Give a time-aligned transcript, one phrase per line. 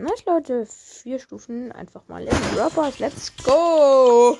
[0.00, 0.66] Nice, Leute.
[1.02, 2.98] Vier Stufen einfach mal in Robbers.
[3.00, 4.34] Let's go.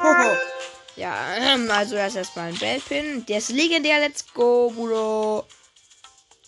[0.97, 3.27] Ja, ähm, also erst erstmal ein Bellpin.
[3.27, 4.01] Der ist legendär.
[4.01, 5.45] Let's go, Bruder.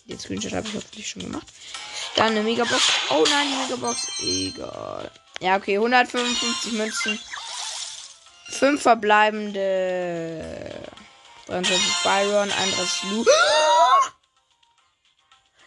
[0.05, 1.45] Den Screenshot habe ich hoffentlich schon gemacht.
[2.15, 2.91] Dann eine Megabox.
[3.11, 4.19] Oh nein, die Megabox.
[4.23, 5.11] Egal.
[5.41, 5.75] Ja, okay.
[5.75, 7.19] 155 Münzen.
[8.49, 10.71] Fünf verbleibende.
[11.45, 13.25] 23 Byron, 31 Lu.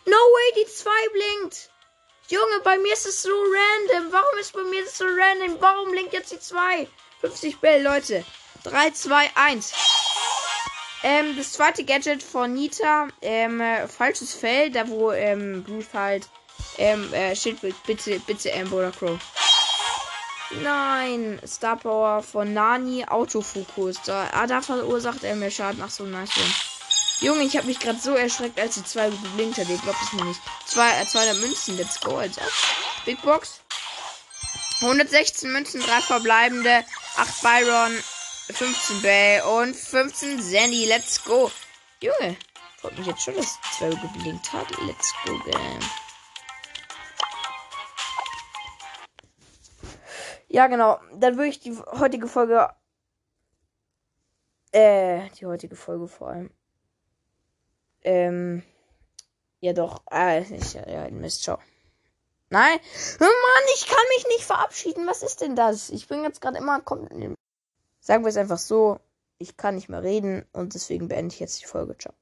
[0.09, 1.71] No way, die 2 blinkt.
[2.29, 4.13] Junge, bei mir ist es so random.
[4.13, 5.59] Warum ist bei mir das so random?
[5.61, 6.89] Warum blinkt jetzt die 2?
[7.21, 8.25] 50 Bell, Leute.
[8.65, 9.73] 3, 2, 1.
[11.05, 16.29] Ähm, das zweite Gadget von Nita, ähm, äh, falsches Fell, da wo, ähm, Blut halt,
[16.79, 19.19] ähm, äh, Schildbild, bitte, bitte, Amber oder Crow.
[20.63, 24.03] Nein, Star Power von Nani, Autofokus.
[24.05, 25.81] Da, ah, da verursacht er mehr Schaden.
[25.85, 26.76] Ach so, nice one.
[27.21, 29.69] Junge, ich habe mich gerade so erschreckt, als die zwei geblinkt hat.
[29.69, 30.41] Ihr glaubt es mir nicht.
[30.67, 32.31] Zwei, äh, 200 Münzen, let's go, ob.
[33.07, 33.61] Big Box.
[34.83, 36.85] 116 Münzen, 3 verbleibende,
[37.17, 37.93] 8 Byron,
[38.51, 40.85] 15 Bay und 15 Sandy.
[40.85, 41.51] Let's go.
[42.03, 42.37] Junge,
[42.77, 44.69] freut mich jetzt schon, dass die zwei geblinkt hat.
[44.87, 45.81] Let's go, Game.
[50.49, 51.01] Ja, genau.
[51.15, 52.69] Dann würde ich die heutige Folge.
[54.73, 56.51] Äh, die heutige Folge vor allem.
[58.07, 58.63] Ähm.
[59.61, 60.03] Ja, doch.
[60.07, 61.59] Ah, ich, ja, Mist, ciao.
[62.51, 62.79] Nein.
[63.19, 65.07] Oh Mann, ich kann mich nicht verabschieden.
[65.07, 65.91] Was ist denn das?
[65.91, 66.81] Ich bin jetzt gerade immer.
[68.01, 69.01] Sagen wir es einfach so.
[69.39, 71.99] Ich kann nicht mehr reden und deswegen beende ich jetzt die Folge.
[71.99, 72.15] Ciao.